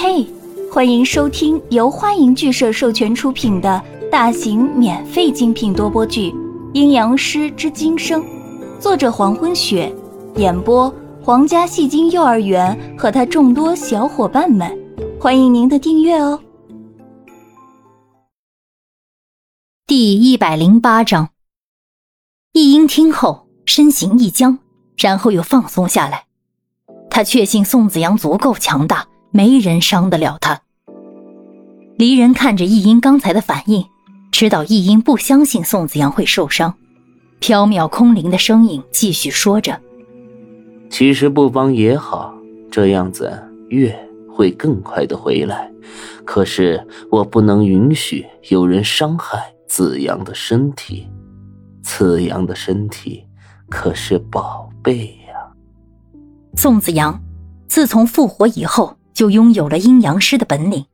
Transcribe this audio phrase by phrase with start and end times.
[0.00, 0.24] 嘿，
[0.72, 3.82] 欢迎收听由欢迎剧社授权出品的
[4.12, 6.30] 大型免费精品多播剧
[6.72, 8.22] 《阴阳师之今生》，
[8.78, 9.92] 作者黄昏雪，
[10.36, 10.88] 演播
[11.20, 14.72] 皇家戏精幼儿园和他众多小伙伴们，
[15.20, 16.40] 欢迎您的订阅哦。
[19.84, 21.30] 第一百零八章，
[22.52, 24.60] 易英听后身形一僵，
[24.96, 26.26] 然后又放松下来。
[27.10, 29.04] 他确信宋子阳足够强大。
[29.30, 30.60] 没人伤得了他。
[31.96, 33.84] 离人看着易英刚才的反应，
[34.30, 36.72] 知道易英不相信宋子阳会受伤。
[37.40, 39.80] 缥缈空灵的声音继续说着
[40.90, 42.34] ：“其实不帮也好，
[42.70, 43.32] 这样子
[43.68, 43.96] 月
[44.28, 45.70] 会更快的回来。
[46.24, 51.08] 可是我不能允许有人伤害子阳的身体，
[51.82, 53.24] 子阳的身体
[53.68, 55.34] 可是宝贝呀。”
[56.54, 57.20] 宋子阳
[57.66, 58.97] 自从复活以后。
[59.18, 60.86] 就拥有了阴阳师的本领，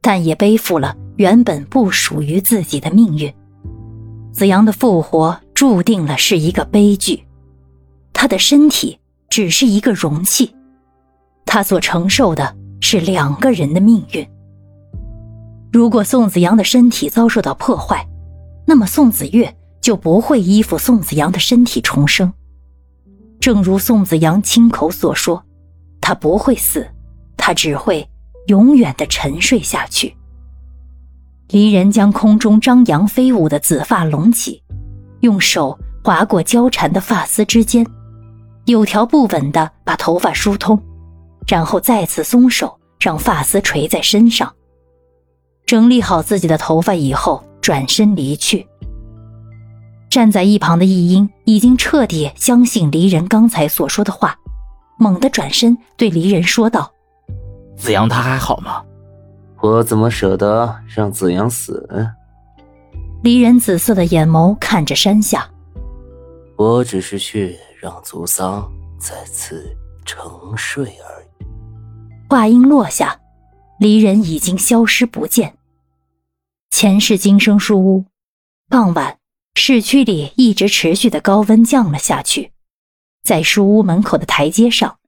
[0.00, 3.34] 但也背负了原本不属于自己的命运。
[4.32, 7.24] 子阳的复活注定了是一个悲剧，
[8.12, 10.54] 他的身体只是一个容器，
[11.44, 14.24] 他所承受的是两个人的命运。
[15.72, 18.06] 如果宋子阳的身体遭受到破坏，
[18.64, 22.32] 那么宋子月就不会依附宋子阳的身体重生。
[23.40, 25.44] 正如宋子阳亲口所说，
[26.00, 26.86] 他不会死。
[27.44, 28.08] 他只会
[28.46, 30.14] 永远的沉睡下去。
[31.48, 34.62] 离人将空中张扬飞舞的紫发拢起，
[35.22, 37.84] 用手划过交缠的发丝之间，
[38.66, 40.80] 有条不紊的把头发疏通，
[41.48, 44.54] 然后再次松手，让发丝垂在身上。
[45.66, 48.64] 整理好自己的头发以后，转身离去。
[50.08, 54.38] 站在一旁的易英已经彻底相信离人刚才所说的话，
[54.96, 56.92] 猛地转身对离人说道。
[57.82, 58.80] 子阳他还好吗？
[59.60, 61.84] 我怎么舍得让子阳死？
[63.24, 65.50] 离人紫色的眼眸看着山下。
[66.56, 68.70] 我只是去让族桑
[69.00, 70.24] 再次沉
[70.56, 71.44] 睡而已。
[72.30, 73.18] 话音落下，
[73.80, 75.54] 离人已经消失不见。
[76.70, 78.04] 前世今生书屋，
[78.68, 79.18] 傍晚，
[79.56, 82.52] 市区里一直持续的高温降了下去。
[83.24, 84.98] 在书屋门口的台阶上，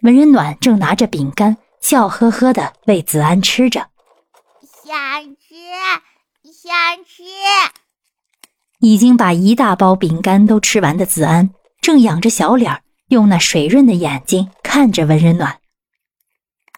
[0.00, 1.58] 文人暖正拿着饼干。
[1.82, 3.90] 笑呵呵的喂子安吃着，
[4.84, 5.54] 想吃，
[6.44, 7.22] 想吃。
[8.78, 11.50] 已经把一大包饼干都吃完的子安，
[11.80, 15.58] 正仰着小脸，用那水润的眼睛看着文人暖。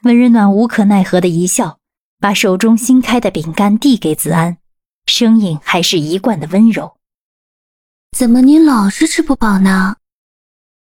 [0.03, 1.78] 文人暖无可奈何的一笑，
[2.19, 4.56] 把手中新开的饼干递给子安，
[5.06, 6.97] 声音还是一贯的温柔
[8.16, 9.97] ：“怎么您老是吃不饱呢？”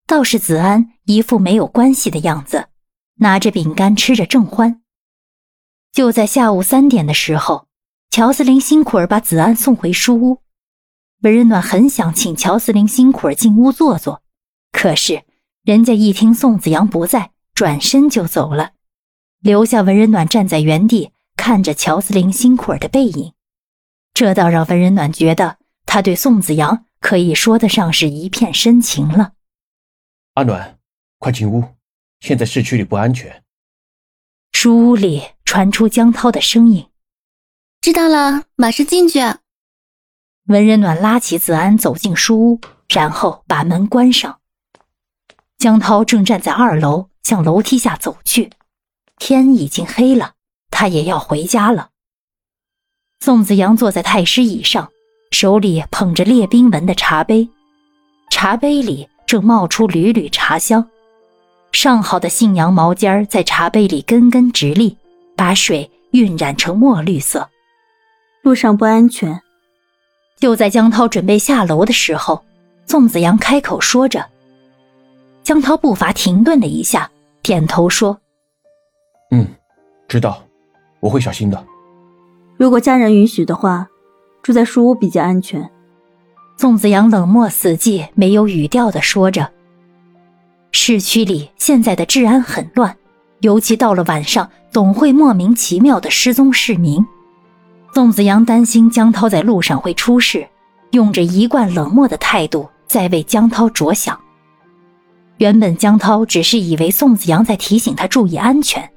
[0.05, 2.67] 倒是子安一副没有关系的样子。
[3.15, 4.81] 拿着饼干吃着正欢。
[5.91, 7.67] 就在下午三点的时候，
[8.09, 10.41] 乔斯林辛苦儿把子安送回书屋。
[11.21, 14.23] 文人暖很想请乔斯林辛苦儿进屋坐坐，
[14.71, 15.23] 可是
[15.63, 18.71] 人家一听宋子阳不在，转身就走了，
[19.39, 23.33] 留下文人暖站在原地看着乔斯林辛苦儿的背影。
[24.13, 29.33] 这倒让文人暖觉得他对宋子阳可以说得上是一片深情了。
[30.33, 30.79] 阿暖，
[31.19, 31.63] 快进屋。
[32.21, 33.43] 现在市区里不安全。
[34.53, 36.87] 书屋里传出江涛的声音
[37.81, 39.19] ：“知道了，马上进去。”
[40.45, 44.39] 文人暖拉起子安走进书屋，然后把门关上。
[45.57, 48.51] 江涛正站在二楼，向楼梯下走去。
[49.17, 50.33] 天已经黑了，
[50.69, 51.89] 他也要回家了。
[53.19, 54.91] 宋子阳坐在太师椅上，
[55.31, 57.49] 手里捧着列兵纹的茶杯，
[58.29, 60.87] 茶杯里正冒出缕缕茶香。
[61.71, 64.97] 上好的信阳毛尖在茶杯里根根直立，
[65.35, 67.49] 把水晕染成墨绿色。
[68.43, 69.41] 路上不安全。
[70.39, 72.43] 就在江涛准备下楼的时候，
[72.85, 74.25] 宋子阳开口说着。
[75.43, 77.09] 江涛步伐停顿了一下，
[77.41, 78.19] 点头说
[79.31, 79.47] ：“嗯，
[80.07, 80.43] 知道，
[80.99, 81.63] 我会小心的。
[82.57, 83.87] 如果家人允许的话，
[84.43, 85.69] 住在书屋比较安全。”
[86.57, 89.51] 宋子阳冷漠死寂、没有语调的说着。
[90.71, 92.95] 市区里现在的治安很乱，
[93.41, 97.05] 尤其到了晚上，总会莫名其妙的失踪市民。
[97.93, 100.47] 宋子阳担心江涛在路上会出事，
[100.91, 104.17] 用着一贯冷漠的态度在为江涛着想。
[105.37, 108.89] 原本江涛只是以为宋子阳在提醒他注意安全，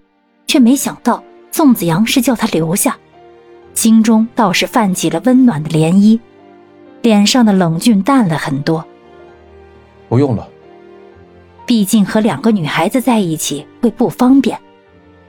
[0.47, 2.97] 却没想到宋子阳是叫他留下，
[3.75, 6.21] 心中倒是泛起了温暖的涟漪，
[7.03, 8.85] 脸上的冷峻淡了很多。
[10.09, 10.49] 不用了。
[11.67, 14.59] 毕竟和两个女孩子在一起会不方便，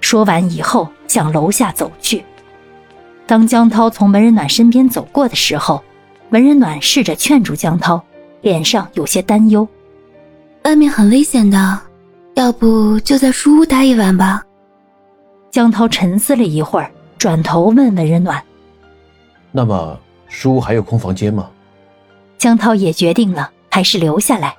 [0.02, 2.24] 说完以后，向楼下走去。
[3.26, 5.82] 当江涛从文人暖身边走过的时候，
[6.30, 8.02] 文人暖试着劝住江涛，
[8.42, 9.68] 脸上有些担忧
[10.64, 11.80] ：“外面很危险的，
[12.36, 14.44] 要不就在书屋待一晚吧。”
[15.52, 18.44] 江涛沉思了一会儿，转头问文人暖
[19.54, 19.98] ：“那么
[20.28, 21.50] 书屋还有空房间吗？”
[22.38, 24.54] 江涛也决定了，还是留下来。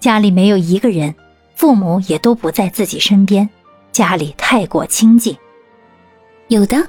[0.00, 1.14] 家里没有一个人，
[1.54, 3.48] 父母也都不在自己身边，
[3.92, 5.36] 家里太过清静。
[6.48, 6.86] 有的。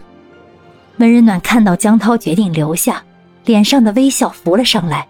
[0.97, 3.03] 温人暖看到江涛决定留下，
[3.45, 5.07] 脸上的微笑浮了上来。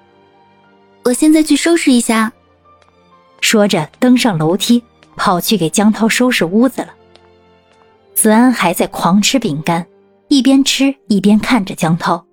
[1.03, 2.31] 我现在去收拾一下。
[3.39, 4.83] 说着，登上楼梯，
[5.15, 6.89] 跑去给江涛收拾屋子了。
[8.13, 9.85] 子安还在狂吃饼干，
[10.27, 12.25] 一边吃一边看着江涛。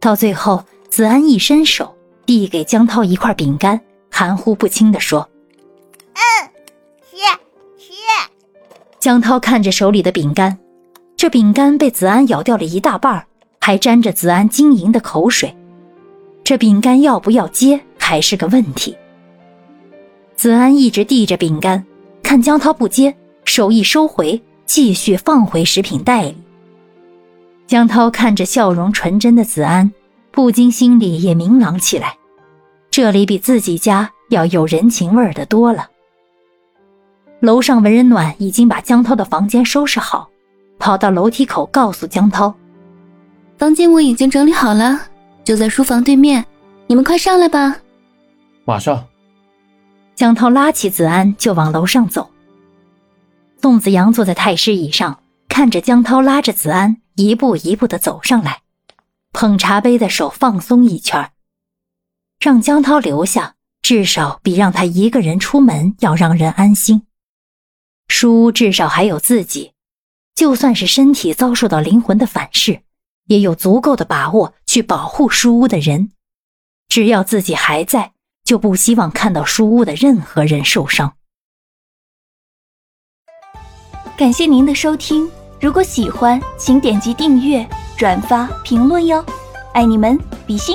[0.00, 1.94] 到最后，子安一伸手
[2.24, 3.78] 递给江涛一块饼干，
[4.20, 5.26] 含糊不清地说
[6.12, 6.20] ：“嗯，
[7.10, 7.16] 吃
[7.78, 7.94] 吃。”
[9.00, 10.58] 江涛看着手里的饼干。
[11.16, 13.24] 这饼干被子安咬掉了一大半，
[13.62, 15.56] 还沾着子安晶莹的口水。
[16.44, 18.94] 这饼干要不要接还是个问题。
[20.36, 21.82] 子安一直递着饼干，
[22.22, 26.36] 看江涛不接，手一收回，继续放回食品袋里。
[27.66, 29.90] 江涛看着笑容纯真的子安，
[30.30, 32.16] 不禁心里也明朗起来，
[32.90, 35.88] 这里比自己家要有人情味儿的多了。
[37.40, 40.28] 楼上文人暖已经把江涛的房间收拾好。
[40.78, 42.54] 跑到楼梯口，告诉江涛
[43.58, 44.98] ：“房间我已经整理好了，
[45.44, 46.42] 就在书房对面，
[46.86, 47.76] 你们快上来吧。”
[48.64, 49.06] 马上。
[50.14, 52.30] 江涛拉起子安就往楼上走。
[53.60, 58.60] 宋子阳坐在太师椅上，看着江涛拉着子安一步一步的走上来，
[59.32, 61.30] 捧茶杯的手放松一圈，
[62.40, 67.06] 让江涛留下，至少比让他一个人出门要让人安心。
[68.08, 69.72] 书屋至少还有自己。
[70.34, 72.80] 就算是身体遭受到灵魂的反噬，
[73.26, 76.12] 也有足够的把握去保护书屋的人。
[76.88, 81.12] 只要自己还在，就不希望看到书屋的任何人受伤。
[84.16, 89.22] 感谢您的收听，如果喜欢，请点击订阅、转发、评论哟，
[89.74, 90.74] 爱你们，比心。